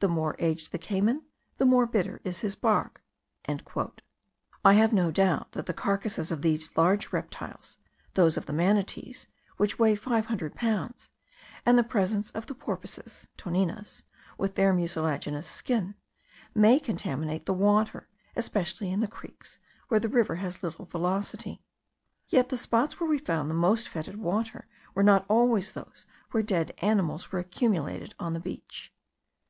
[0.00, 1.24] "The more aged the cayman,
[1.56, 3.02] the more bitter is his bark."
[4.64, 7.78] I have no doubt that the carcasses of these large reptiles,
[8.14, 11.10] those of the manatees, which weigh five hundred pounds,
[11.64, 14.02] and the presence of the porpoises (toninas)
[14.36, 15.94] with their mucilaginous skin,
[16.54, 19.58] may contaminate the water, especially in the creeks,
[19.88, 21.62] where the river has little velocity.
[22.28, 26.42] Yet the spots where we found the most fetid water, were not always those where
[26.42, 28.92] dead animals were accumulated on the beach.